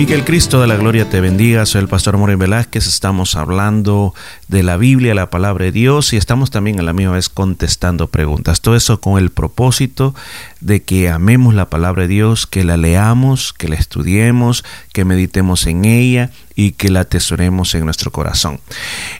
[0.00, 1.66] Y que el Cristo de la Gloria te bendiga.
[1.66, 2.86] Soy el pastor Moreno Velázquez.
[2.86, 4.14] Estamos hablando
[4.48, 8.06] de la Biblia, la palabra de Dios, y estamos también a la misma vez contestando
[8.06, 8.62] preguntas.
[8.62, 10.14] Todo eso con el propósito
[10.62, 14.64] de que amemos la palabra de Dios, que la leamos, que la estudiemos,
[14.94, 18.60] que meditemos en ella y que la atesoremos en nuestro corazón.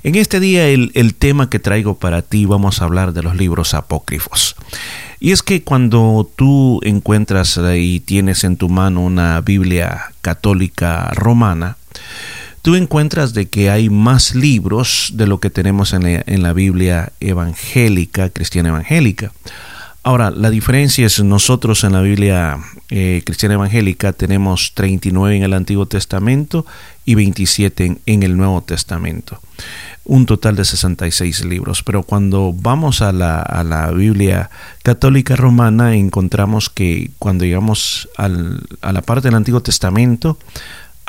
[0.03, 3.37] En este día el, el tema que traigo para ti vamos a hablar de los
[3.37, 4.57] libros apócrifos.
[5.21, 11.77] Y es que cuando tú encuentras y tienes en tu mano una Biblia católica romana,
[12.63, 18.31] tú encuentras de que hay más libros de lo que tenemos en la, Biblia evangélica,
[18.31, 19.33] cristiana evangélica.
[20.03, 22.59] Ahora, la diferencia es nosotros en la Biblia
[22.89, 26.65] eh, cristiana evangélica tenemos 39 en el Antiguo Testamento
[27.05, 29.41] y 27 en el Nuevo Testamento
[30.05, 31.85] un total de 66 libros.
[31.85, 34.51] Pero cuando vamos a la, a la Biblia
[34.83, 40.37] católica romana encontramos que cuando llegamos al, a la parte del Antiguo Testamento,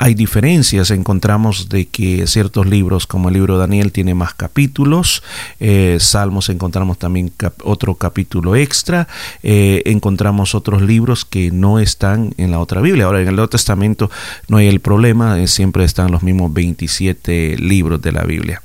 [0.02, 5.22] hay diferencias, encontramos de que ciertos libros como el libro de Daniel tiene más capítulos,
[5.60, 9.06] eh, Salmos encontramos también otro capítulo extra,
[9.44, 13.04] eh, encontramos otros libros que no están en la otra Biblia.
[13.04, 14.10] Ahora en el Nuevo Testamento
[14.48, 18.60] no hay el problema, eh, siempre están los mismos 27 libros de la Biblia.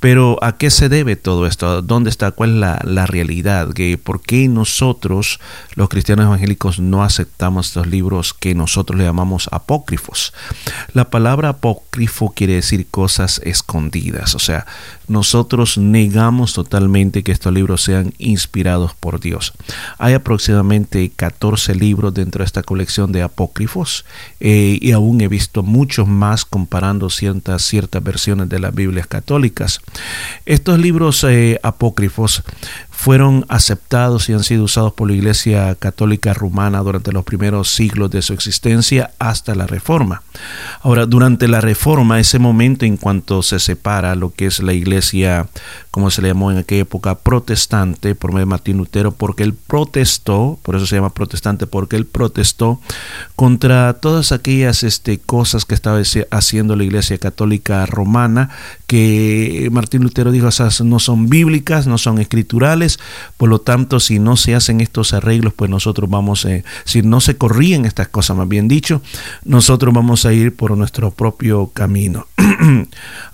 [0.00, 1.80] Pero ¿a qué se debe todo esto?
[1.80, 2.30] ¿Dónde está?
[2.32, 3.68] ¿Cuál es la, la realidad?
[4.02, 5.40] ¿Por qué nosotros,
[5.74, 10.32] los cristianos evangélicos, no aceptamos estos libros que nosotros le llamamos apócrifos?
[10.92, 14.34] La palabra apócrifo quiere decir cosas escondidas.
[14.34, 14.66] O sea,
[15.08, 19.52] nosotros negamos totalmente que estos libros sean inspirados por Dios.
[19.98, 24.04] Hay aproximadamente 14 libros dentro de esta colección de apócrifos
[24.40, 29.80] eh, y aún he visto muchos más comparando ciertas, ciertas versiones de las Biblias católicas.
[30.46, 32.42] Estos libros eh, apócrifos
[32.94, 38.10] fueron aceptados y han sido usados por la Iglesia Católica Rumana durante los primeros siglos
[38.10, 40.22] de su existencia hasta la Reforma.
[40.80, 45.48] Ahora, durante la Reforma, ese momento en cuanto se separa lo que es la Iglesia,
[45.90, 49.54] como se le llamó en aquella época, protestante, por medio de Martín Lutero, porque él
[49.54, 52.80] protestó, por eso se llama protestante, porque él protestó
[53.34, 56.00] contra todas aquellas este, cosas que estaba
[56.30, 58.50] haciendo la Iglesia Católica Romana,
[58.86, 62.83] que Martín Lutero dijo, esas no son bíblicas, no son escriturales,
[63.36, 67.20] por lo tanto, si no se hacen estos arreglos, pues nosotros vamos, eh, si no
[67.20, 69.02] se corrían estas cosas, más bien dicho,
[69.44, 72.26] nosotros vamos a ir por nuestro propio camino.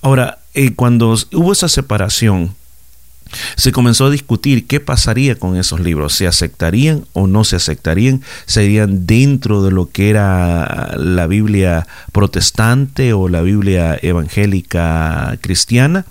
[0.03, 2.55] Ahora, eh, cuando hubo esa separación,
[3.57, 8.23] se comenzó a discutir qué pasaría con esos libros, se aceptarían o no se aceptarían,
[8.47, 16.05] serían dentro de lo que era la Biblia protestante o la Biblia evangélica cristiana.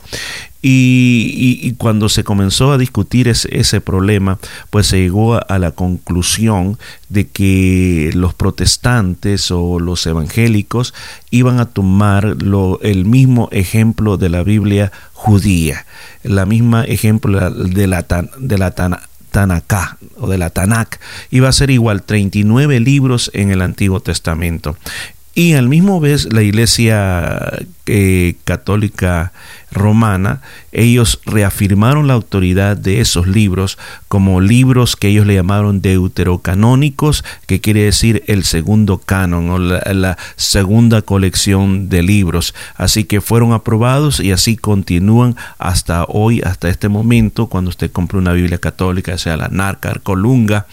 [0.61, 4.39] Y, cuando se comenzó a discutir ese, problema,
[4.69, 6.77] pues se llegó a, la conclusión
[7.07, 10.93] de que los protestantes o los evangélicos
[11.31, 12.35] iban a tomar
[12.81, 15.85] el mismo ejemplo de la Biblia judía,
[16.23, 18.05] la misma ejemplo de la,
[18.37, 18.75] de la
[20.17, 20.99] o de la Tanakh.
[21.31, 24.75] Iba a ser igual 39 libros en el Antiguo Testamento.
[25.35, 29.31] Y al mismo vez la Iglesia eh, Católica
[29.71, 30.41] Romana,
[30.71, 37.61] ellos reafirmaron la autoridad de esos libros como libros que ellos le llamaron deuterocanónicos, que
[37.61, 42.55] quiere decir el segundo canon o la, segunda colección de libros.
[42.75, 48.17] Así que fueron aprobados y así continúan hasta hoy, hasta este momento, cuando usted compra
[48.17, 50.65] una Biblia católica, sea la Narca, Colunga,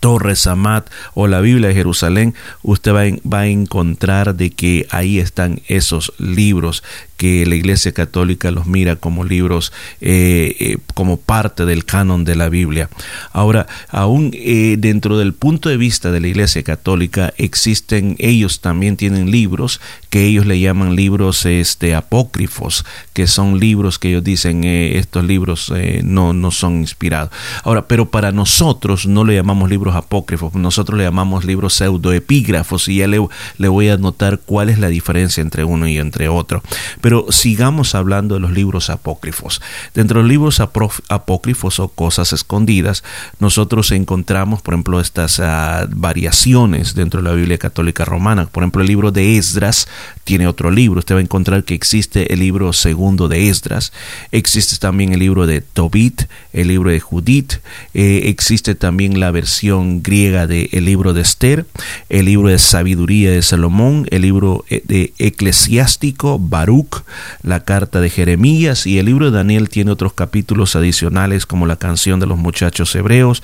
[0.00, 5.18] Torres Amat o la Biblia de Jerusalén, usted va, va, a encontrar de que ahí
[5.18, 6.82] están esos libros
[7.22, 12.34] que la Iglesia Católica los mira como libros, eh, eh, como parte del canon de
[12.34, 12.88] la Biblia.
[13.32, 18.96] Ahora, aún eh, dentro del punto de vista de la Iglesia Católica, existen, ellos también
[18.96, 19.80] tienen libros
[20.10, 25.72] que ellos le llaman libros este, apócrifos, que son libros que ellos dicen, estos libros
[26.02, 27.30] no, no son inspirados.
[27.62, 32.96] Ahora, pero para nosotros no le llamamos libros apócrifos, nosotros le llamamos libros pseudoepígrafos y
[32.96, 36.64] ya le, voy a notar cuál es la diferencia entre uno y entre otro.
[37.00, 39.60] Pero pero sigamos hablando de los libros apócrifos.
[39.92, 43.04] Dentro de los libros apócrifos o cosas escondidas,
[43.38, 48.46] nosotros encontramos, por ejemplo, estas ah, variaciones dentro de la Biblia católica romana.
[48.46, 49.88] Por ejemplo, el libro de Esdras
[50.24, 51.00] tiene otro libro.
[51.00, 53.92] Usted va a encontrar que existe el libro segundo de Esdras.
[54.30, 56.22] Existe también el libro de Tobit,
[56.54, 57.56] el libro de Judith.
[57.92, 61.66] Eh, existe también la versión griega del el libro de Esther,
[62.08, 67.01] el libro de sabiduría de Salomón, el libro eh, de eclesiástico Baruch,
[67.42, 71.76] la carta de Jeremías y el libro de Daniel tiene otros capítulos adicionales como la
[71.76, 73.42] canción de los muchachos hebreos,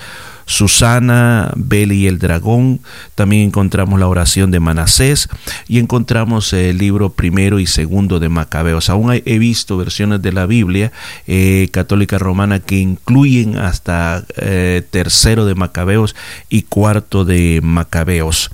[0.49, 2.81] Susana, Beli y el dragón,
[3.15, 5.29] también encontramos la oración de Manasés
[5.69, 8.89] y encontramos el libro primero y segundo de Macabeos.
[8.89, 10.91] Aún he visto versiones de la Biblia
[11.27, 16.17] eh, católica romana que incluyen hasta eh, tercero de Macabeos
[16.49, 18.51] y cuarto de Macabeos.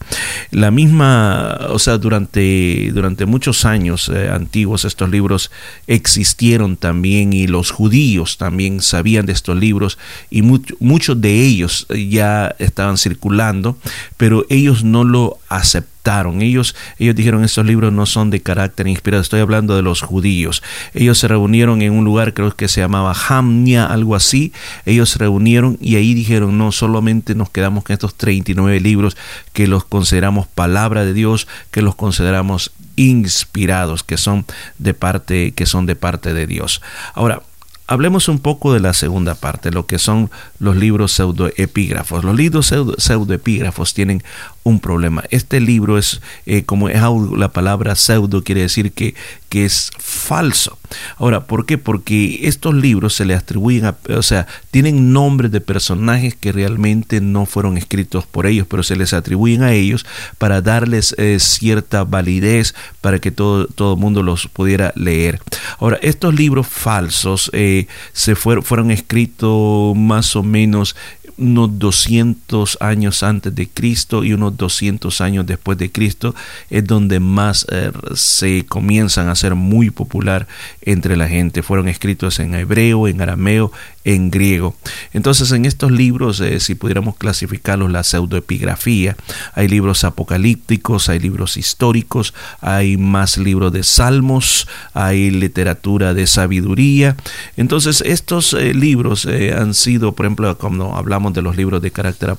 [0.51, 5.53] La misma, o sea, durante, durante muchos años eh, antiguos estos libros
[5.87, 9.97] existieron también y los judíos también sabían de estos libros
[10.29, 13.77] y muchos de ellos ya estaban circulando,
[14.17, 16.43] pero ellos no lo aceptaron.
[16.43, 19.23] Ellos, ellos dijeron estos libros no son de carácter inspirado.
[19.23, 20.63] Estoy hablando de los judíos.
[20.93, 24.53] Ellos se reunieron en un lugar, creo que se llamaba Hamnia, algo así.
[24.85, 29.17] Ellos se reunieron y ahí dijeron, no, solamente nos quedamos con estos 39 libros
[29.53, 34.45] que los consideramos palabra de Dios, que los consideramos inspirados, que son
[34.79, 36.83] de parte, que son de parte de Dios.
[37.15, 37.43] Ahora,
[37.87, 42.25] Hablemos un poco de la segunda parte, lo que son los libros pseudoepígrafos.
[42.25, 44.23] Los libros pseudoepígrafos tienen
[44.63, 45.25] un problema.
[45.31, 47.03] Este libro es, eh, como es
[47.37, 49.15] la palabra pseudo, quiere decir que,
[49.51, 50.79] que es falso.
[51.17, 51.79] Ahora, ¿por qué?
[51.79, 57.21] Porque estos libros se le atribuyen a, o sea, tienen nombres de personajes que realmente
[57.21, 60.07] no fueron escritos por ellos, pero se les atribuyen a ellos
[60.39, 65.41] para darles eh, cierta validez para que todo el mundo los pudiera leer.
[65.79, 70.97] Ahora, estos libros falsos eh, se fueron, fueron escritos más o menos
[71.37, 76.35] unos 200 años antes de Cristo y unos 200 años después de Cristo
[76.71, 80.47] es donde más eh, se comienzan a ser muy popular
[80.85, 81.63] entre la gente.
[81.63, 83.73] Fueron escritos en hebreo, en arameo,
[84.05, 84.75] en griego.
[85.13, 89.17] Entonces en estos libros, eh, si pudiéramos clasificarlos, la pseudoepigrafía,
[89.55, 97.17] hay libros apocalípticos, hay libros históricos, hay más libros de salmos, hay literatura de sabiduría.
[97.57, 102.31] Entonces estos eh, libros han sido, por ejemplo, cuando hablamos de los libros de carácter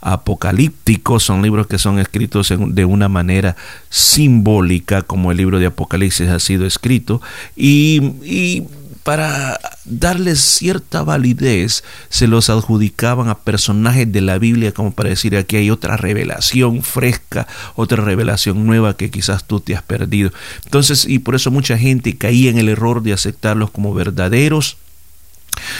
[0.00, 3.56] apocalíptico, son libros que son escritos de una manera
[3.90, 7.20] simbólica, como el libro de Apocalipsis ha sido escrito,
[7.56, 8.64] y,
[9.06, 15.36] para darles cierta validez se los adjudicaban a personajes de la Biblia como para decir
[15.36, 20.32] aquí hay otra revelación fresca, otra revelación nueva que quizás tú te has perdido.
[20.64, 24.76] Entonces, y por eso mucha gente caía en el error de aceptarlos como verdaderos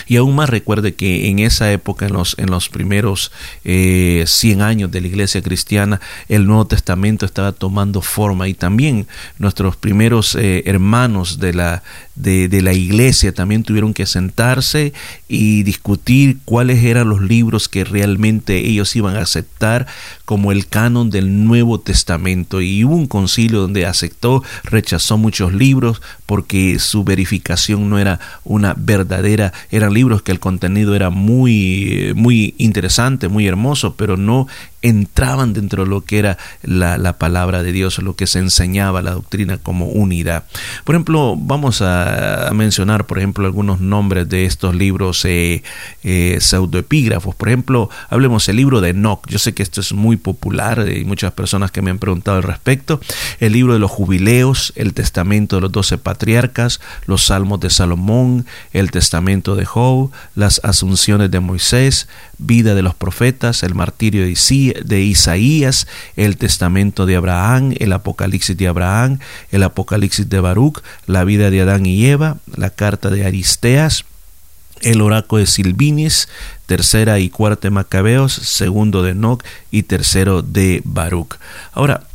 [0.07, 3.33] y aún más recuerde que en esa época, en los, en los primeros
[3.65, 9.07] eh, 100 años de la iglesia cristiana, el Nuevo Testamento estaba tomando forma y también
[9.39, 11.83] nuestros primeros eh, hermanos de la,
[12.17, 14.93] de, la iglesia también tuvieron que sentarse
[15.29, 19.87] y discutir cuáles eran los libros que realmente ellos iban a aceptar
[20.25, 22.61] como el canon del Nuevo Testamento.
[22.61, 28.75] Y hubo un concilio donde aceptó, rechazó muchos libros porque su verificación no era una
[28.77, 34.47] verdadera eran libros que el contenido era muy, muy interesante, muy hermoso, pero no
[34.83, 39.13] entraban dentro de lo que era la, palabra de Dios, lo que se enseñaba la
[39.13, 40.45] doctrina como unidad.
[40.85, 42.06] Por ejemplo, vamos a,
[42.53, 45.63] mencionar, por ejemplo, algunos nombres de estos libros eh,
[46.03, 47.35] eh, pseudoepígrafos.
[47.35, 49.27] Por ejemplo, hablemos el libro de Enoch.
[49.29, 52.43] Yo sé que esto es muy popular, hay muchas personas que me han preguntado al
[52.43, 53.01] respecto.
[53.41, 58.47] El libro de los jubileos, el testamento de los doce patriarcas, los salmos de Salomón,
[58.73, 65.01] el testamento de Job, las asunciones de Moisés, vida de los profetas, el martirio de
[65.01, 69.19] Isaías, el testamento de Abraham, el apocalipsis de Abraham,
[69.51, 74.05] el apocalipsis de Baruch, la vida de Adán y Eva, la carta de Aristeas,
[74.83, 76.29] el oráculo de Silvinis,
[76.67, 81.37] tercera y cuarta de Macabeos, segundo de Enoch y tercero de Baruch.
[81.73, 82.07] Ahora,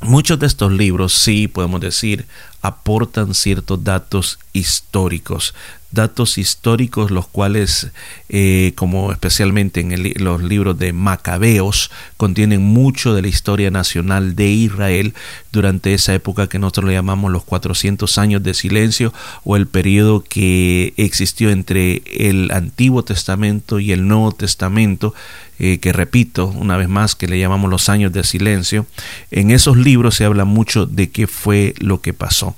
[0.00, 2.26] muchos de estos libros, sí podemos decir,
[2.62, 5.54] aportan ciertos datos históricos,
[5.92, 7.88] datos históricos los cuales,
[8.28, 14.48] eh, como especialmente en los libros de Macabeos, contienen mucho de la historia nacional de
[14.48, 15.14] Israel
[15.52, 19.12] durante esa época que nosotros le llamamos los 400 años de silencio
[19.44, 25.14] o el periodo que existió entre el Antiguo Testamento y el Nuevo Testamento,
[25.58, 28.86] eh, que repito una vez más que le llamamos los años de silencio.
[29.30, 32.51] En esos libros se habla mucho de qué fue lo que pasó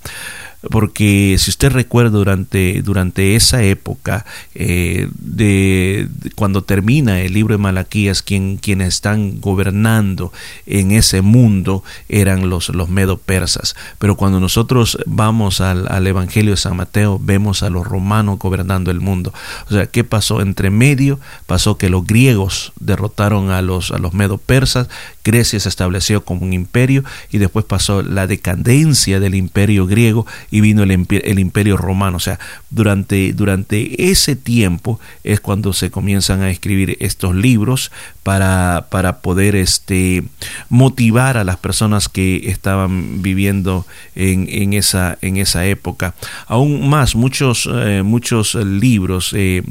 [0.70, 4.24] porque si usted recuerda durante, durante esa época
[4.54, 10.32] eh, de, cuando termina el libro de Malaquías quien, quienes están gobernando
[10.66, 13.74] en ese mundo eran los, los medo persas.
[13.98, 18.90] Pero cuando nosotros vamos al, al, Evangelio de San Mateo vemos a los romanos gobernando
[18.90, 19.32] el mundo.
[19.68, 24.14] O sea qué pasó entre medio pasó que los griegos derrotaron a los a los
[24.14, 24.88] medo persas
[25.24, 30.60] Grecia se estableció como un imperio y después pasó la decadencia del imperio griego y
[30.60, 32.18] vino el, imperio romano.
[32.18, 32.38] O sea,
[32.70, 37.90] durante, durante ese tiempo es cuando se comienzan a escribir estos libros
[38.22, 40.24] para, para poder este,
[40.68, 46.14] motivar a las personas que estaban viviendo en, en, esa, en esa época.
[46.46, 49.62] Aún más, muchos, eh, muchos libros, eh,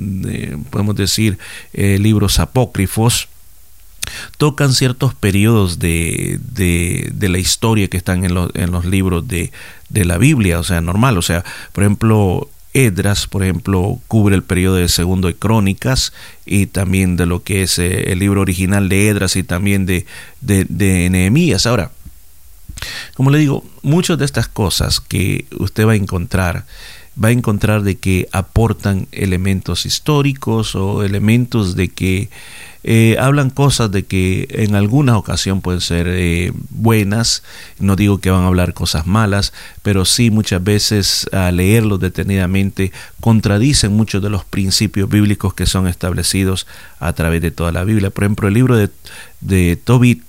[0.69, 1.37] podemos decir
[1.73, 3.27] eh, libros apócrifos,
[4.37, 9.51] tocan ciertos periodos de, de, la historia que están en, en los libros de,
[9.89, 14.43] de, la Biblia, o sea, normal, o sea, por ejemplo, Edras, por ejemplo, cubre el
[14.43, 16.11] periodo de Segundo de Crónicas
[16.45, 20.05] y también de lo que es eh, el libro original de Edras y también de,
[20.41, 21.67] de, de Nehemías.
[21.67, 21.91] Ahora,
[23.13, 26.65] como le digo, muchas de estas cosas que usted va a encontrar,
[27.21, 32.29] va a encontrar de que aportan elementos históricos o elementos de que
[32.83, 37.43] eh, hablan cosas de que en alguna ocasión pueden ser eh, buenas,
[37.79, 42.91] no digo que van a hablar cosas malas, pero sí muchas veces al leerlos detenidamente
[43.21, 46.67] contradicen muchos de los principios bíblicos que son establecidos
[46.99, 48.09] a través de toda la Biblia.
[48.09, 48.89] Por ejemplo, el libro de,
[49.39, 50.23] de Tobit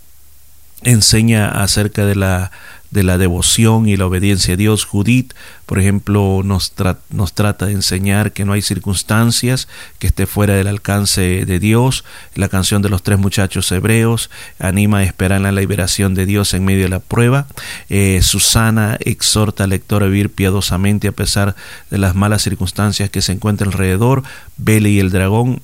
[0.84, 2.52] enseña acerca de la
[2.94, 4.84] de la devoción y la obediencia a Dios.
[4.84, 5.34] Judith,
[5.66, 6.72] por ejemplo, nos,
[7.10, 9.66] nos trata de enseñar que no hay circunstancias
[9.98, 12.04] que esté fuera del alcance de Dios.
[12.36, 16.64] La canción de los tres muchachos hebreos anima a esperar la liberación de Dios en
[16.64, 17.48] medio de la prueba.
[17.88, 21.56] Eh, Susana exhorta al lector a vivir piadosamente a pesar
[21.90, 24.22] de las malas circunstancias que se encuentran alrededor.
[24.56, 25.62] Bele y el dragón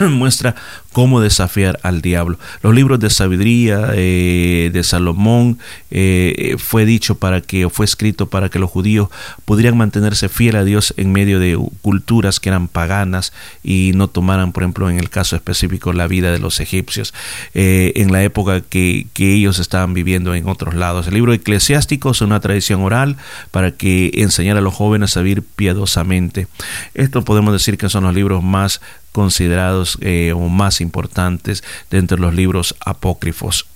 [0.00, 0.56] muestra
[0.92, 2.38] cómo desafiar al diablo.
[2.62, 5.58] Los libros de sabiduría eh, de Salomón
[5.90, 9.08] eh, fue dicho para que, o fue escrito para que los judíos
[9.44, 13.32] pudieran mantenerse fiel a Dios en medio de culturas que eran paganas
[13.62, 17.14] y no tomaran, por ejemplo, en el caso específico, la vida de los egipcios
[17.54, 21.06] eh, en la época que, que, ellos estaban viviendo en otros lados.
[21.06, 23.16] El libro eclesiástico es una tradición oral
[23.52, 26.48] para que enseñar a los jóvenes a vivir piadosamente.
[26.94, 28.80] Esto podemos decir que son los libros más
[29.12, 29.98] considerados
[30.34, 33.66] o más importantes de los libros apócrifos.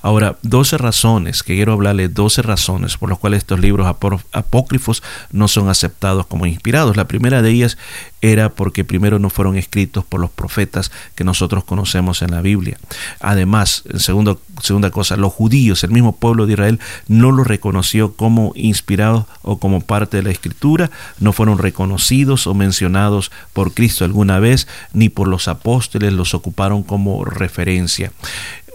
[0.00, 3.86] Ahora, 12 razones, que quiero hablarle 12 razones por las cuales estos libros
[4.32, 5.02] apócrifos
[5.32, 6.96] no son aceptados como inspirados.
[6.96, 7.78] La primera de ellas
[8.22, 12.78] era porque primero no fueron escritos por los profetas que nosotros conocemos en la Biblia.
[13.20, 18.52] Además, segundo, segunda cosa, los judíos, el mismo pueblo de Israel, no los reconoció como
[18.54, 24.38] inspirados o como parte de la escritura, no fueron reconocidos o mencionados por Cristo alguna
[24.38, 28.12] vez, ni por los apóstoles los ocuparon como referencia.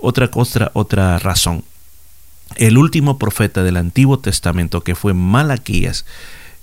[0.01, 1.63] Otra cosa, otra razón.
[2.57, 6.05] El último profeta del Antiguo Testamento, que fue Malaquías,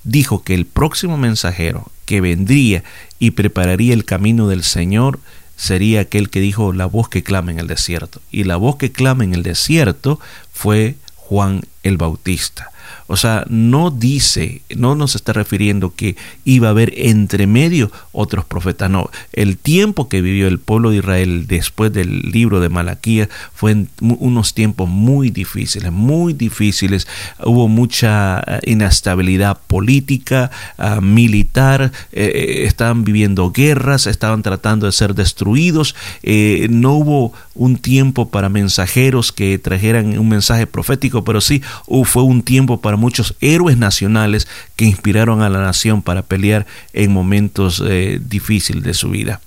[0.05, 2.85] dijo que el próximo mensajero que vendría
[3.19, 5.19] y prepararía el camino del Señor
[5.57, 8.21] sería aquel que dijo la voz que clama en el desierto.
[8.31, 10.21] Y la voz que clama en el desierto
[10.53, 12.71] fue Juan el Bautista.
[13.13, 16.17] O sea, no dice, no nos está refiriendo que
[16.47, 18.89] iba a haber entre medio otros profetas.
[18.89, 23.73] No, el tiempo que vivió el pueblo de Israel después del libro de Malaquía fue
[23.73, 27.07] en unos tiempos muy difíciles, muy difíciles.
[27.45, 34.93] Hubo mucha eh, inestabilidad política, ah, militar, eh, eh, estaban viviendo guerras, estaban tratando de
[34.93, 35.95] ser destruidos.
[36.71, 41.61] no hubo un tiempo para mensajeros que trajeran un mensaje profético, pero sí
[42.05, 47.13] fue un tiempo para muchos héroes nacionales que inspiraron a la nación para pelear en
[47.13, 49.41] momentos eh, difíciles de su vida.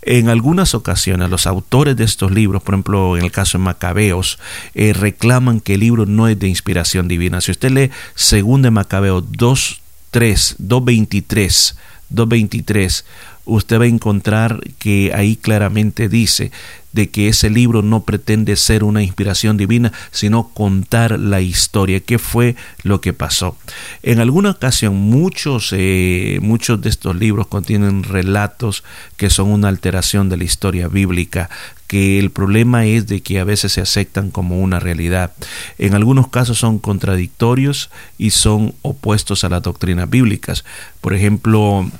[0.00, 4.38] En algunas ocasiones los autores de estos libros, por ejemplo en el caso de Macabeos,
[4.74, 7.40] eh, reclaman que el libro no es de inspiración divina.
[7.40, 11.74] Si usted lee 2 de Macabeos 2, 3, 2.23,
[12.10, 13.04] 2.23,
[13.44, 16.52] usted va a encontrar que ahí claramente dice
[16.92, 22.18] de que ese libro no pretende ser una inspiración divina, sino contar la historia, qué
[22.18, 23.56] fue lo que pasó.
[24.02, 28.84] En alguna ocasión muchos, eh, muchos de estos libros contienen relatos
[29.16, 31.48] que son una alteración de la historia bíblica,
[31.86, 35.32] que el problema es de que a veces se aceptan como una realidad.
[35.78, 40.64] En algunos casos son contradictorios y son opuestos a las doctrinas bíblicas.
[41.02, 41.90] Por ejemplo,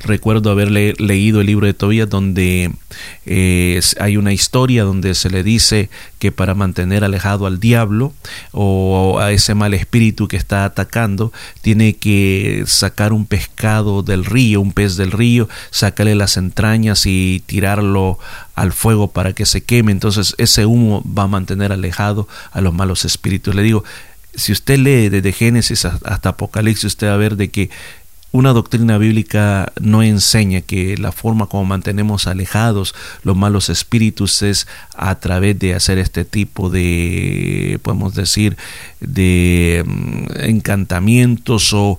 [0.00, 2.70] Recuerdo haber leído el libro de Tobías donde
[3.26, 8.12] eh, hay una historia donde se le dice que para mantener alejado al diablo
[8.52, 14.60] o a ese mal espíritu que está atacando, tiene que sacar un pescado del río,
[14.60, 18.18] un pez del río, sacarle las entrañas y tirarlo
[18.54, 19.92] al fuego para que se queme.
[19.92, 23.54] Entonces ese humo va a mantener alejado a los malos espíritus.
[23.54, 23.84] Le digo,
[24.34, 27.70] si usted lee desde Génesis hasta Apocalipsis, usted va a ver de que
[28.34, 34.66] una doctrina bíblica no enseña que la forma como mantenemos alejados los malos espíritus es
[34.96, 38.56] a través de hacer este tipo de, podemos decir,
[38.98, 41.96] de mm, encantamientos o,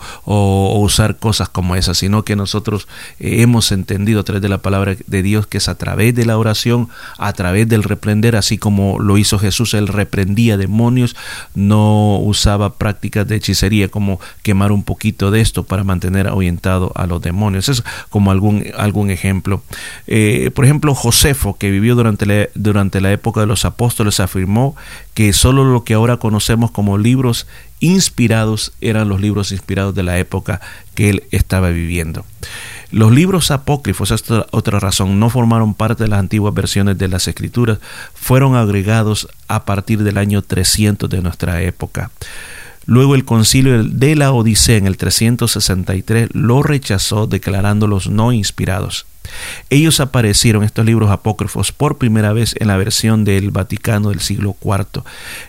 [0.78, 2.90] usar cosas como esas, sino que nosotros
[3.20, 6.26] eh, hemos entendido a través de la palabra de Dios que es a través de
[6.26, 11.16] la oración, a través del reprender, así como lo hizo Jesús, él reprendía demonios,
[11.54, 17.08] no usaba prácticas de hechicería como quemar un poquito de esto para mantener orientado a
[17.08, 17.70] los demonios.
[17.70, 19.62] Es como algún, algún ejemplo.
[20.08, 24.76] Eh, por ejemplo, Josefo, que vivió durante la, durante la época de los apóstoles, afirmó
[25.14, 27.48] que solo lo que ahora conocemos como libros
[27.80, 30.62] inspirados eran los libros inspirados de la época
[30.94, 32.26] que él estaba viviendo.
[32.92, 37.28] Los libros apócrifos, esta otra razón, no formaron parte de las antiguas versiones de las
[37.28, 37.80] escrituras,
[38.14, 42.12] fueron agregados a partir del año 300 de nuestra época.
[42.86, 49.06] Luego el concilio de la Odisea en el 363 lo rechazó declarándolos no inspirados.
[49.70, 54.56] Ellos aparecieron, estos libros apócrifos, por primera vez en la versión del Vaticano del siglo
[54.64, 55.04] IV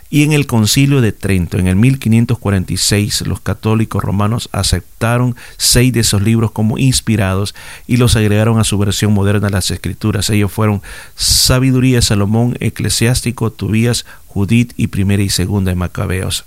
[0.09, 1.57] y en el concilio de Trento.
[1.57, 8.15] En el 1546 los católicos romanos aceptaron seis de esos libros como inspirados y los
[8.15, 10.29] agregaron a su versión moderna de las escrituras.
[10.29, 10.81] Ellos fueron
[11.15, 16.45] Sabiduría, Salomón, Eclesiástico, Tubías, Judith y Primera y Segunda de Macabeos.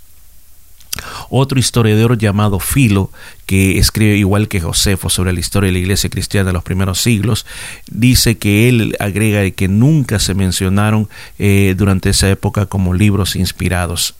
[1.29, 3.11] Otro historiador llamado Filo,
[3.45, 7.01] que escribe igual que Josefo sobre la historia de la iglesia cristiana de los primeros
[7.01, 7.45] siglos,
[7.89, 14.15] dice que él agrega que nunca se mencionaron eh, durante esa época como libros inspirados.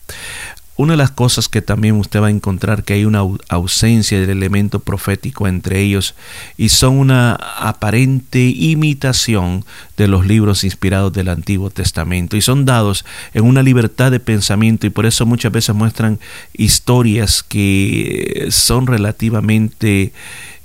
[0.81, 4.31] Una de las cosas que también usted va a encontrar que hay una ausencia del
[4.31, 6.15] elemento profético entre ellos
[6.57, 9.63] y son una aparente imitación
[9.95, 14.87] de los libros inspirados del Antiguo Testamento y son dados en una libertad de pensamiento
[14.87, 16.19] y por eso muchas veces muestran
[16.51, 20.13] historias que son relativamente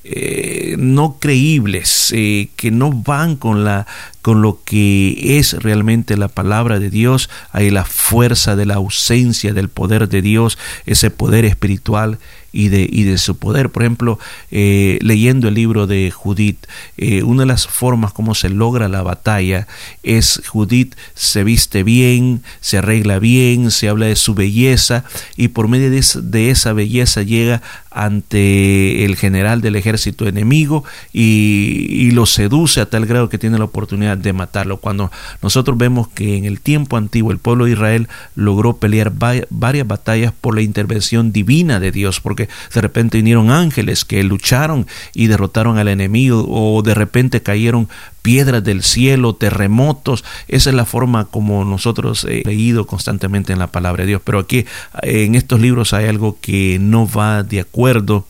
[0.03, 3.87] eh, no creíbles, eh, que no van con la
[4.27, 9.53] con lo que es realmente la palabra de Dios, hay la fuerza de la ausencia
[9.55, 12.19] del poder de Dios, ese poder espiritual
[12.57, 13.71] y de, y de su poder.
[13.71, 14.19] Por ejemplo,
[14.51, 16.67] eh, leyendo el libro de Judith,
[16.97, 19.69] eh, una de las formas como se logra la batalla
[20.03, 25.05] es Judith se viste bien, se arregla bien, se habla de su belleza
[25.37, 31.87] y por medio de, de esa belleza llega ante el general del ejército enemigo y,
[31.91, 34.79] y lo seduce a tal grado que tiene la oportunidad de matarlo.
[34.79, 35.11] Cuando
[35.43, 40.33] nosotros vemos que en el tiempo antiguo el pueblo de Israel logró pelear varias batallas
[40.41, 45.79] por la intervención divina de Dios, porque de repente vinieron ángeles que lucharon y derrotaron
[45.79, 47.89] al enemigo, o de repente cayeron
[48.23, 50.25] piedras del cielo, terremotos.
[50.49, 54.23] Esa es la forma como nosotros hemos leído constantemente en la palabra de Dios.
[54.25, 54.67] Pero aquí
[55.03, 58.27] en estos libros hay algo que no va de acuerdo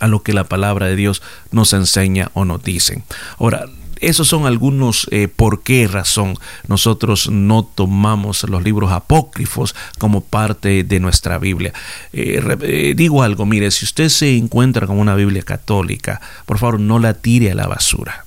[0.00, 3.04] a lo que la palabra de Dios nos enseña o nos dice.
[3.38, 3.66] Ahora,
[4.08, 6.36] esos son algunos eh, por qué razón
[6.68, 11.72] nosotros no tomamos los libros apócrifos como parte de nuestra Biblia.
[12.12, 16.80] Eh, eh, digo algo, mire, si usted se encuentra con una Biblia católica, por favor
[16.80, 18.24] no la tire a la basura.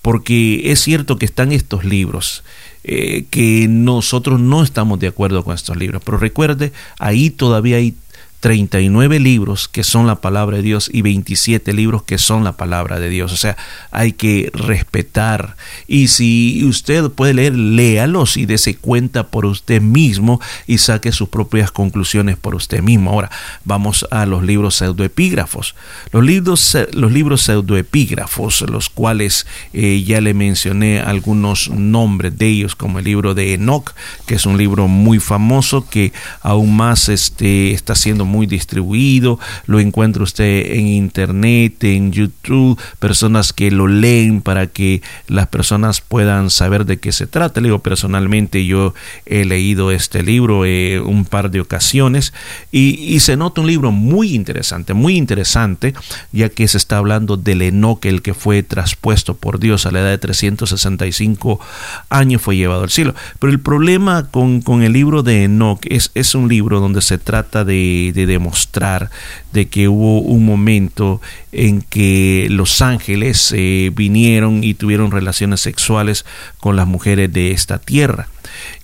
[0.00, 2.42] Porque es cierto que están estos libros,
[2.82, 6.02] que nosotros no estamos de acuerdo con estos libros.
[6.04, 7.94] Pero recuerde, ahí todavía hay
[8.42, 12.98] 39 libros que son la palabra de Dios y 27 libros que son la palabra
[12.98, 13.32] de Dios.
[13.32, 13.56] O sea,
[13.92, 15.56] hay que respetar.
[15.86, 21.28] Y si usted puede leer, léalos y dése cuenta por usted mismo y saque sus
[21.28, 23.12] propias conclusiones por usted mismo.
[23.12, 23.30] Ahora,
[23.64, 25.76] vamos a los libros pseudoepígrafos.
[26.10, 32.74] Los libros, los libros pseudoepígrafos, los cuales eh, ya le mencioné algunos nombres de ellos,
[32.74, 33.92] como el libro de Enoch,
[34.26, 39.78] que es un libro muy famoso que aún más este, está siendo muy distribuido, lo
[39.78, 46.48] encuentra usted en internet, en YouTube, personas que lo leen para que las personas puedan
[46.50, 47.60] saber de qué se trata.
[47.60, 48.94] Le digo, personalmente yo
[49.26, 52.32] he leído este libro eh, un par de ocasiones
[52.70, 55.94] y, se nota un libro muy interesante, muy interesante,
[56.32, 60.00] ya que se está hablando del Enoque, el que fue traspuesto por Dios a la
[60.00, 61.60] edad de 365
[62.08, 63.14] años, fue llevado al cielo.
[63.38, 67.18] Pero el problema con, con el libro de Enoch es, es un libro donde se
[67.18, 69.10] trata de demostrar
[69.52, 71.20] de que hubo un momento
[71.52, 76.24] en que los ángeles eh, vinieron y tuvieron relaciones sexuales
[76.58, 78.28] con las mujeres de esta tierra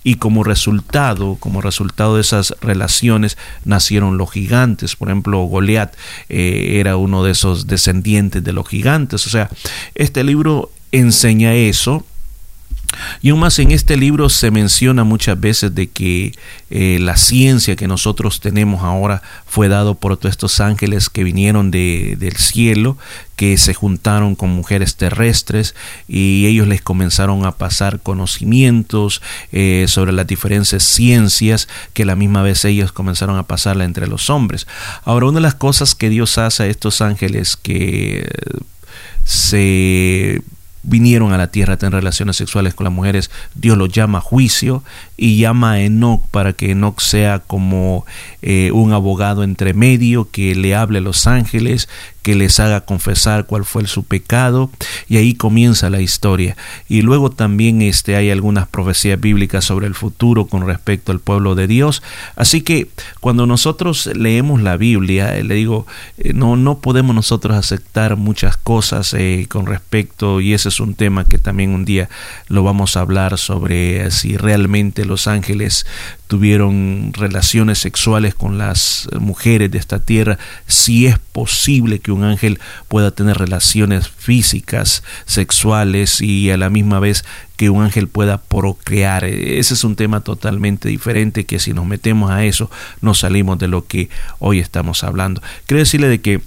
[0.03, 4.95] y como resultado, como resultado de esas relaciones nacieron los gigantes.
[4.95, 5.95] Por ejemplo, Goliat
[6.29, 9.25] eh, era uno de esos descendientes de los gigantes.
[9.27, 9.49] O sea,
[9.95, 12.05] este libro enseña eso
[13.21, 16.33] Y aún más en este libro se menciona muchas veces de que
[16.69, 21.71] eh, la ciencia que nosotros tenemos ahora fue dado por todos estos ángeles que vinieron
[21.71, 22.97] de, del cielo,
[23.35, 25.75] que se juntaron con mujeres terrestres
[26.07, 29.21] y ellos les comenzaron a pasar conocimientos
[29.51, 34.29] eh, sobre las diferentes ciencias que la misma vez ellos comenzaron a pasarla entre los
[34.29, 34.67] hombres.
[35.03, 38.29] Ahora, una de las cosas que Dios hace a estos ángeles que
[39.23, 40.41] se
[40.83, 44.21] vinieron a la tierra a tener relaciones sexuales con las mujeres, Dios los llama a
[44.21, 44.83] juicio
[45.17, 48.05] y llama a Enoch para que Enoch sea como
[48.41, 51.89] eh, un abogado entre medio que le hable a los ángeles,
[52.29, 54.69] que les haga confesar cuál fue su pecado
[55.07, 56.55] y ahí comienza la historia.
[56.87, 61.55] Y luego también este, hay algunas profecías bíblicas sobre el futuro con respecto al pueblo
[61.55, 62.03] de Dios.
[62.35, 62.87] Así que
[63.19, 65.87] cuando nosotros leemos la Biblia, eh, le digo,
[66.19, 69.15] eh, no, no podemos nosotros aceptar muchas cosas
[69.47, 72.09] con respecto, y ese es un tema que también un día
[72.47, 75.87] lo vamos a hablar sobre si realmente los ángeles
[76.27, 80.37] tuvieron relaciones sexuales con las mujeres de esta tierra,
[80.67, 86.99] si es posible que un ángel pueda tener relaciones físicas, sexuales y a la misma
[86.99, 89.25] vez que un ángel pueda procrear.
[89.25, 93.67] Ese es un tema totalmente diferente que si nos metemos a eso nos salimos de
[93.67, 95.41] lo que hoy estamos hablando.
[95.65, 96.41] Quiero decirle de que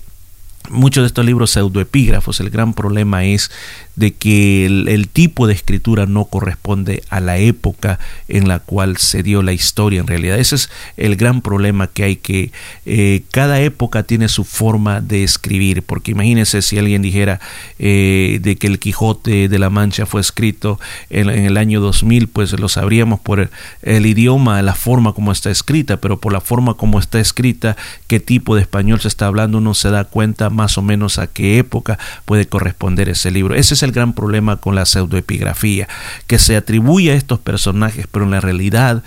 [0.71, 3.51] muchos de estos libros pseudoepígrafos, el gran problema es
[3.97, 9.23] de que el, tipo de escritura no corresponde a la época en la cual se
[9.23, 10.39] dio la historia en realidad.
[10.39, 12.53] Ese es el gran problema que hay que
[12.87, 17.41] eh, cada época tiene su forma de escribir, porque imagínense si alguien dijera
[17.79, 22.59] eh, de que el Quijote de la Mancha fue escrito en, el año 2000, pues
[22.59, 23.51] lo sabríamos por
[23.83, 27.77] el, idioma, la forma como está escrita, pero por la forma como está escrita,
[28.07, 31.27] qué tipo de español se está hablando, uno se da cuenta más o menos a
[31.27, 33.55] qué época puede corresponder ese libro.
[33.55, 35.89] Ese es el gran problema con la pseudoepigrafía,
[36.27, 39.03] que se atribuye a estos personajes, pero en la realidad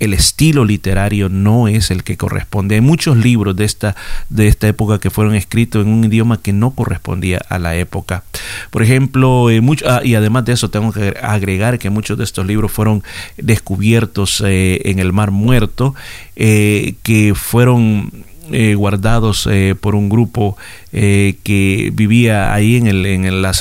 [0.00, 2.76] el estilo literario no es el que corresponde.
[2.76, 3.96] Hay muchos libros de esta,
[4.28, 8.22] de esta época que fueron escritos en un idioma que no correspondía a la época.
[8.70, 12.46] Por ejemplo, eh, ah, y además de eso tengo que agregar que muchos de estos
[12.46, 13.02] libros fueron
[13.36, 15.94] descubiertos eh, en el Mar Muerto,
[16.36, 18.24] eh, que fueron
[18.76, 19.48] guardados
[19.80, 20.56] por un grupo
[20.90, 23.52] eh, que vivía ahí en, el, en la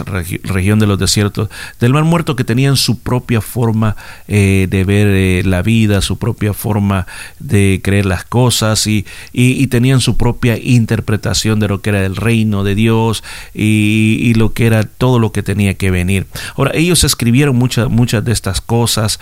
[0.43, 3.97] región de los desiertos del Mar Muerto, que tenían su propia forma
[4.29, 7.05] eh, de ver eh, la vida, su propia forma
[7.39, 12.15] de creer las cosas y, y, tenían su propia interpretación de lo que era el
[12.15, 16.27] reino de Dios y, y, lo que era todo lo que tenía que venir.
[16.55, 19.19] Ahora, ellos escribieron muchas, muchas de estas cosas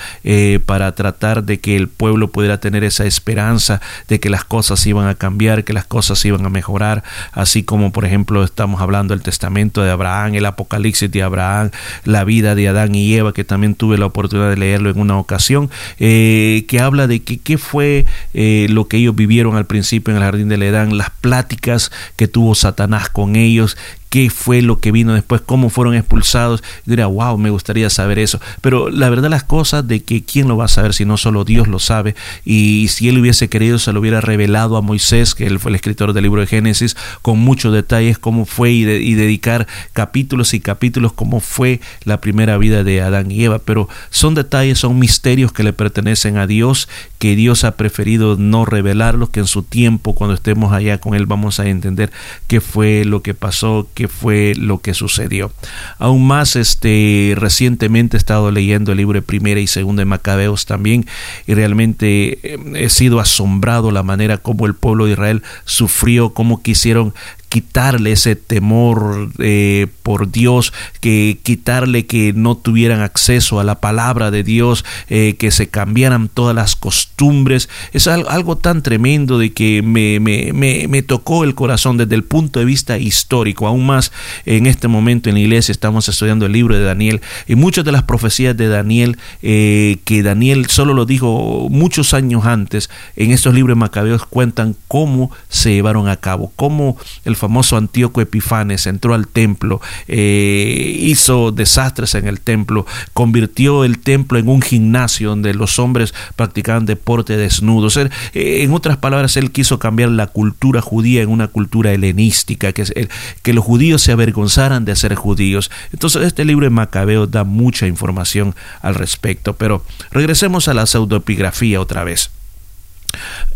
[0.67, 5.07] para tratar de que el pueblo pudiera tener esa esperanza de que las cosas iban
[5.07, 9.23] a cambiar, que las cosas iban a mejorar, así como por ejemplo, estamos hablando del
[9.23, 11.71] testamento de Abraham, el apocalipsis de Abraham,
[12.03, 15.17] la vida de Adán y Eva, que también tuve la oportunidad de leerlo en una
[15.17, 20.11] ocasión, eh, que habla de que, qué fue eh, lo que ellos vivieron al principio
[20.11, 23.77] en el jardín del Edán, las pláticas que tuvo Satanás con ellos,
[24.15, 26.61] qué fue lo que vino después, cómo fueron expulsados.
[26.61, 28.39] Yo diría, wow, me gustaría saber eso.
[28.61, 31.43] Pero la verdad las cosas de que quién lo va a saber si no solo
[31.43, 32.15] Dios lo sabe.
[32.45, 35.75] Y si él hubiese querido, se lo hubiera revelado a Moisés, que él fue el
[35.75, 40.61] escritor del libro de Génesis, con muchos detalles cómo fue y, y dedicar capítulos y
[40.61, 43.59] capítulos cómo fue la primera vida de Adán y Eva.
[43.59, 46.87] Pero son detalles, son misterios que le pertenecen a Dios,
[47.19, 51.25] que Dios ha preferido no revelarlos, que en su tiempo, cuando estemos allá con Él,
[51.25, 52.13] vamos a entender
[52.47, 55.51] qué fue lo que pasó, qué fue lo que sucedió.
[55.99, 60.65] Aún más, este, recientemente he estado leyendo el libro de Primera y Segunda de Macabeos
[60.65, 61.05] también
[61.47, 66.61] y realmente eh, he sido asombrado la manera como el pueblo de Israel sufrió, cómo
[66.61, 67.13] quisieron
[67.55, 74.29] quitarle ese temor eh, por Dios, que quitarle que no tuvieran acceso a la palabra
[74.29, 77.69] de Dios, eh, que se cambiaran todas las costumbres.
[77.93, 82.59] Es algo, tan tremendo de que me, me, me, tocó el corazón desde el punto
[82.59, 83.67] de vista histórico.
[83.67, 84.11] Aún más
[84.45, 87.93] en este momento en la iglesia estamos estudiando el libro de Daniel y muchas de
[87.93, 93.53] las profecías de Daniel, eh, que Daniel solo lo dijo muchos años antes, en estos
[93.53, 99.27] libros macabeos cuentan cómo se llevaron a cabo, cómo el famoso Antíoco Epifanes entró al
[99.27, 105.77] templo, eh, hizo desastres en el templo, convirtió el templo en un gimnasio donde los
[105.77, 107.97] hombres practicaban deporte desnudos.
[107.97, 113.07] Eh, en otras palabras, él quiso cambiar la cultura judía en una cultura helenística, que,
[113.43, 115.69] que los judíos se avergonzaran de ser judíos.
[115.93, 121.79] Entonces, este libro de Macabeo da mucha información al respecto, pero regresemos a la pseudoepigrafía
[121.79, 122.31] otra vez.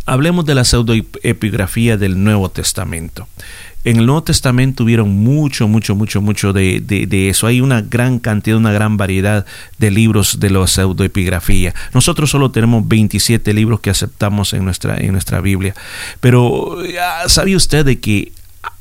[0.05, 3.27] Hablemos de la pseudoepigrafía del Nuevo Testamento.
[3.85, 7.47] En el Nuevo Testamento hubieron mucho, mucho, mucho, mucho de, de, eso.
[7.47, 9.45] Hay una gran cantidad, una gran variedad
[9.77, 11.73] de libros de la pseudoepigrafía.
[11.93, 15.73] Nosotros solo tenemos 27 libros que aceptamos en nuestra, en nuestra Biblia.
[16.19, 16.77] Pero
[17.27, 18.33] ¿sabía usted de que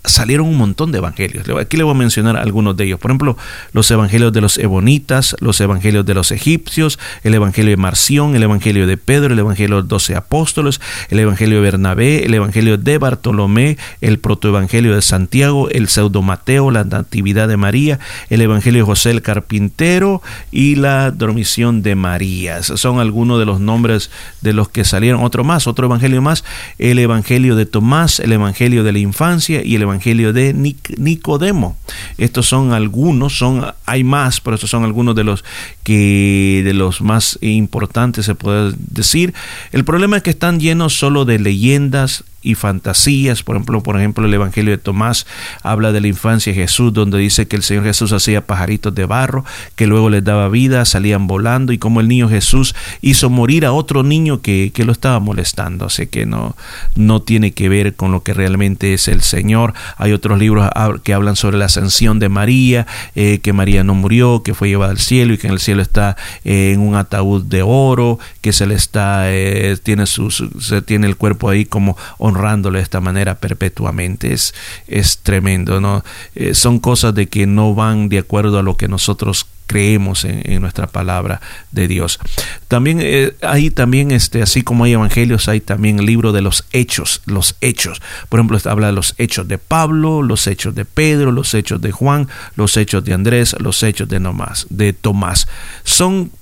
[0.04, 1.44] salieron un montón de evangelios.
[1.58, 3.00] Aquí le voy a mencionar algunos de ellos.
[3.00, 3.37] Por ejemplo,
[3.72, 8.42] los evangelios de los ebonitas, los evangelios de los egipcios, el evangelio de Marción, el
[8.42, 10.80] evangelio de Pedro, el evangelio de los doce apóstoles,
[11.11, 16.70] el evangelio de Bernabé, el evangelio de Bartolomé, el protoevangelio de Santiago, el pseudo Mateo,
[16.70, 17.98] la natividad de María,
[18.30, 22.62] el evangelio de José el carpintero y la dormición de María.
[22.62, 25.24] Son algunos de los nombres de los que salieron.
[25.24, 26.44] Otro más, otro evangelio más,
[26.78, 31.77] el evangelio de Tomás, el evangelio de la infancia y el Evangelio de Nicodemo.
[32.16, 35.44] Estos son algunos, son hay más, pero estos son algunos de los
[35.83, 39.35] que de los más importantes se puede decir.
[39.72, 43.42] El problema es que están llenos solo de leyendas y fantasías.
[43.42, 45.27] Por ejemplo, por ejemplo, el Evangelio de Tomás
[45.62, 49.07] habla de la infancia de Jesús, donde dice que el Señor Jesús hacía pajaritos de
[49.07, 49.44] barro,
[49.77, 53.72] que luego les daba vida, salían volando, y como el niño Jesús hizo morir a
[53.72, 55.87] otro niño que, que lo estaba molestando.
[55.87, 56.57] Así que no,
[56.94, 59.74] no tiene que ver con lo que realmente es el Señor.
[59.96, 60.68] Hay otros libros
[61.03, 64.92] que hablan sobre la ascensión de María, eh, que María no murió, que fue llevada
[64.92, 68.53] al cielo y que en el cielo está eh, en un ataúd de oro, que
[68.53, 71.96] se le está, eh, tiene, su, se tiene el cuerpo ahí como
[72.29, 74.33] honrándole de esta manera perpetuamente.
[74.33, 74.55] Es,
[74.87, 76.05] es tremendo, ¿no?
[76.35, 80.61] Eh, son cosas de que no van de acuerdo a lo que nosotros creemos en,
[80.61, 82.19] nuestra palabra de Dios.
[82.67, 86.64] También eh, hay también este así como hay evangelios, hay también el libro de los
[86.73, 88.03] hechos, los hechos.
[88.29, 91.93] Por ejemplo, habla de los hechos de Pablo, los hechos de Pedro, los hechos de
[91.93, 95.47] Juan, los hechos de Andrés, los hechos de Nomás, de Tomás.
[95.85, 96.33] Son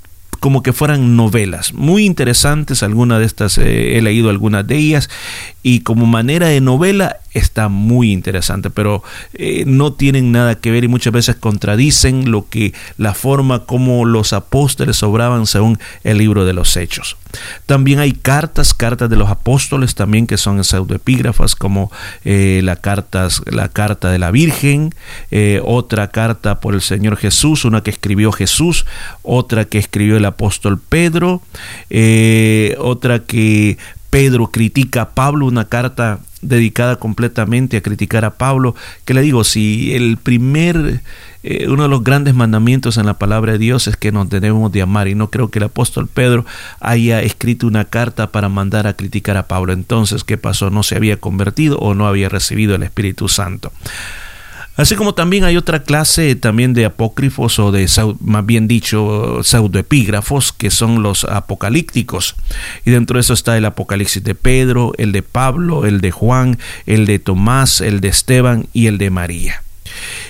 [0.40, 5.10] como que fueran novelas, muy interesantes, algunas de estas eh, he leído algunas de ellas.
[5.62, 9.02] Y como manera de novela está muy interesante, pero
[9.34, 14.04] eh, no tienen nada que ver y muchas veces contradicen lo que la forma como
[14.04, 17.16] los apóstoles obraban según el libro de los hechos.
[17.66, 21.92] También hay cartas, cartas de los apóstoles también que son pseudoepígrafas como
[22.24, 22.78] eh, la,
[23.46, 24.94] la carta de la Virgen,
[25.30, 28.86] eh, otra carta por el Señor Jesús, una que escribió Jesús,
[29.22, 31.42] otra que escribió el apóstol Pedro,
[32.78, 33.76] otra que
[34.10, 39.44] Pedro critica a Pablo, una carta dedicada completamente a criticar a Pablo, que le digo,
[39.44, 41.00] si el primer,
[41.42, 44.70] eh, uno de los grandes mandamientos en la palabra de Dios es que nos debemos
[44.72, 46.44] de amar, y no creo que el apóstol Pedro
[46.80, 49.72] haya escrito una carta para mandar a criticar a Pablo.
[49.72, 50.70] Entonces, ¿qué pasó?
[50.70, 53.72] ¿No se había convertido o no había recibido el Espíritu Santo?
[54.76, 57.88] Así como también hay otra clase también de apócrifos o de,
[58.20, 62.36] más bien dicho, pseudoepígrafos, que son los apocalípticos.
[62.84, 66.58] Y dentro de eso está el Apocalipsis de Pedro, el de Pablo, el de Juan,
[66.84, 69.62] el de Tomás, el de Esteban y el de María.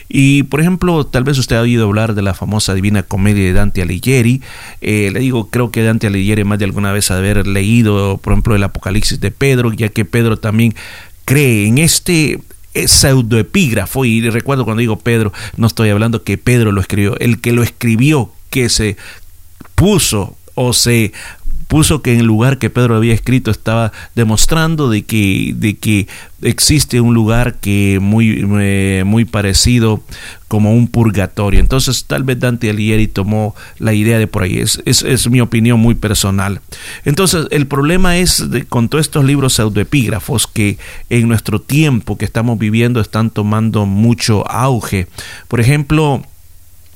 [0.09, 3.52] Y por ejemplo, tal vez usted ha oído hablar de la famosa Divina Comedia de
[3.52, 4.42] Dante Alighieri.
[4.80, 8.54] Eh, le digo, creo que Dante Alighieri más de alguna vez haber leído, por ejemplo,
[8.54, 10.74] el Apocalipsis de Pedro, ya que Pedro también
[11.24, 12.40] cree en este
[12.84, 17.52] pseudoepígrafo, y recuerdo cuando digo Pedro, no estoy hablando que Pedro lo escribió, el que
[17.52, 18.96] lo escribió, que se
[19.74, 21.12] puso o se
[21.68, 26.07] puso que en el lugar que Pedro había escrito estaba demostrando de que, de que
[26.42, 30.02] existe un lugar que muy, eh, muy parecido
[30.48, 31.59] como un purgatorio.
[31.59, 34.59] Entonces tal vez Dante Alighieri tomó la idea de por ahí.
[34.59, 36.61] Es, es, mi opinión muy personal.
[37.05, 40.79] Entonces el problema es con todos estos libros pseudoepígrafos que
[41.11, 45.09] en nuestro tiempo que estamos viviendo están tomando mucho auge.
[45.48, 46.22] Por ejemplo,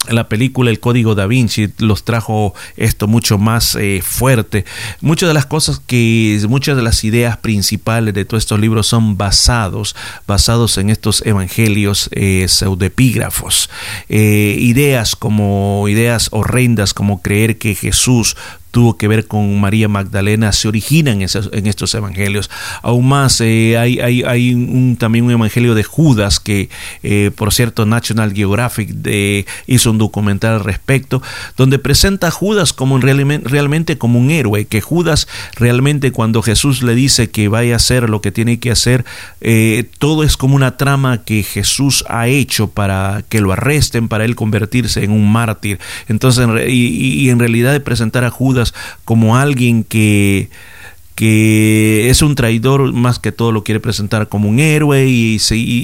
[0.08, 4.64] la película El Código da Vinci los trajo esto mucho más eh, fuerte.
[5.00, 9.18] Muchas de las cosas que, muchas de las ideas principales de todos estos libros son
[9.18, 9.94] basados,
[10.26, 13.68] basados en estos evangelios eh, pseudepígrafos.
[14.08, 18.36] Eh, ideas como, ideas horrendas como creer que Jesús
[18.70, 22.50] tuvo que ver con María Magdalena se originan en, estos evangelios.
[22.83, 26.68] Aún más, eh, hay, hay, hay un, también un evangelio de Judas que,
[27.02, 31.22] eh, por cierto, National Geographic de, hizo un documental al respecto,
[31.56, 36.83] donde presenta a Judas como realmente, realmente como un héroe, que Judas realmente cuando Jesús
[36.83, 39.04] le dice que vaya a hacer lo que tiene que hacer,
[39.40, 44.24] eh, todo es como una trama que Jesús ha hecho para que lo arresten, para
[44.24, 45.80] él convertirse en un mártir.
[46.09, 48.60] Entonces, y en realidad de presentar a Judas
[49.05, 50.51] como alguien que,
[51.20, 55.38] que es un traidor, más que todo lo quiere presentar como un héroe y,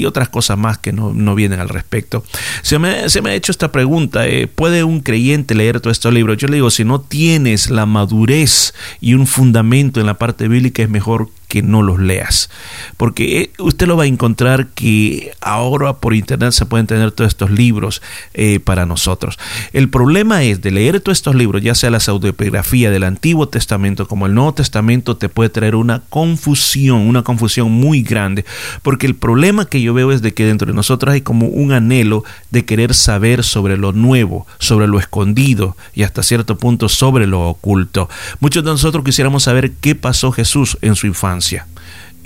[0.07, 2.25] otras cosas más que no, vienen al respecto.
[2.63, 6.15] Se me, se me, ha hecho esta pregunta, eh, ¿puede un creyente leer todos estos
[6.15, 6.39] libros?
[6.39, 10.83] Yo le digo, si no tienes la madurez y un fundamento en la parte bíblica,
[10.83, 12.51] es mejor que no los leas.
[12.97, 17.29] Porque eh, usted lo va a encontrar que ahora por internet se pueden tener todos
[17.29, 18.03] estos libros
[18.35, 19.39] eh, para nosotros.
[19.73, 24.07] El problema es de leer todos estos libros, ya sea la autobiografía del Antiguo Testamento
[24.09, 28.45] como el Nuevo Testamento, te puede traer una confusión, una confusión muy grande.
[28.83, 31.73] Porque el problema que yo veo es de que dentro de nosotros hay como un
[31.73, 37.27] anhelo de querer saber sobre lo nuevo, sobre lo escondido y hasta cierto punto sobre
[37.27, 38.09] lo oculto.
[38.41, 41.36] Muchos de nosotros quisiéramos saber qué pasó Jesús en su infancia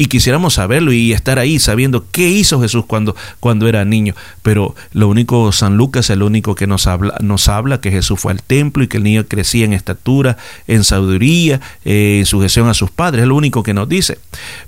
[0.00, 4.14] y quisiéramos saberlo y estar ahí sabiendo qué hizo Jesús cuando, cuando era niño.
[4.40, 8.18] Pero lo único, San Lucas es el único que nos habla, nos habla que Jesús
[8.18, 12.70] fue al templo y que el niño crecía en estatura, en sabiduría, eh, en sujeción
[12.70, 14.18] a sus padres, es lo único que nos dice.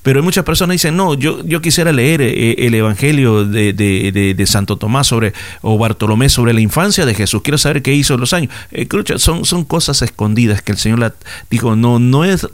[0.02, 3.72] Pero hay muchas personas que dicen, no, yo, yo quisiera leer eh, el Evangelio de,
[3.72, 8.12] de, Santo Tomás sobre, o Bartolomé sobre la infancia de Jesús, quiero saber qué hizo
[8.12, 8.52] en los años.
[8.70, 11.16] Eh, son, son cosas escondidas que el Señor
[11.48, 12.46] dijo, no, no es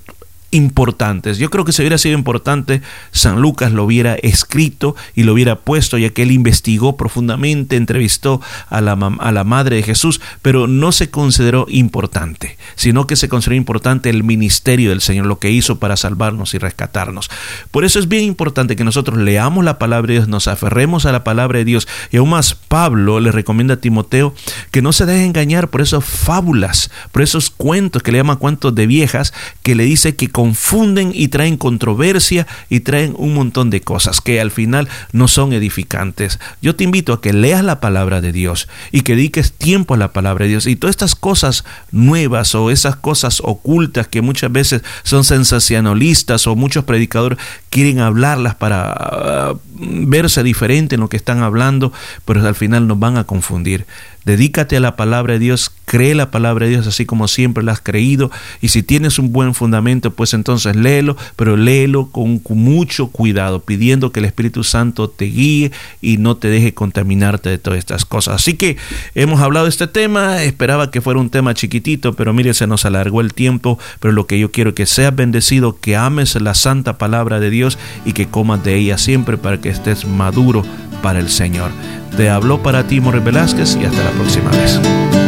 [0.50, 1.38] importantes.
[1.38, 2.80] Yo creo que si hubiera sido importante,
[3.10, 8.40] San Lucas lo hubiera escrito y lo hubiera puesto, ya que él investigó profundamente, entrevistó
[8.68, 13.28] a la, a la madre de Jesús, pero no se consideró importante, sino que se
[13.28, 17.30] consideró importante el ministerio del Señor, lo que hizo para salvarnos y rescatarnos.
[17.70, 21.12] Por eso es bien importante que nosotros leamos la palabra de Dios, nos aferremos a
[21.12, 24.34] la palabra de Dios, y aún más Pablo le recomienda a Timoteo
[24.70, 28.74] que no se deje engañar por esas fábulas, por esos cuentos que le llaman cuentos
[28.74, 33.80] de viejas, que le dice que confunden y traen controversia y traen un montón de
[33.80, 36.38] cosas que al final no son edificantes.
[36.62, 39.96] Yo te invito a que leas la palabra de Dios y que dediques tiempo a
[39.96, 44.52] la palabra de Dios y todas estas cosas nuevas o esas cosas ocultas que muchas
[44.52, 47.36] veces son sensacionalistas o muchos predicadores
[47.68, 49.60] quieren hablarlas para uh,
[50.06, 51.92] verse diferente en lo que están hablando,
[52.24, 53.86] pero al final nos van a confundir.
[54.24, 57.72] Dedícate a la palabra de Dios, cree la palabra de Dios así como siempre la
[57.72, 63.08] has creído y si tienes un buen fundamento, pues entonces léelo, pero léelo con, mucho
[63.08, 65.72] cuidado, pidiendo que el Espíritu Santo te guíe
[66.02, 68.34] y no te deje contaminarte de todas estas cosas.
[68.36, 68.76] Así que
[69.14, 72.84] hemos hablado de este tema, esperaba que fuera un tema chiquitito, pero mire, se nos
[72.84, 76.98] alargó el tiempo, pero lo que yo quiero que seas bendecido, que ames la santa
[76.98, 80.64] palabra de Dios y que comas de ella siempre para que estés maduro
[81.02, 81.70] para el Señor.
[82.16, 85.27] Te habló para ti Morris Velázquez y hasta la próxima vez.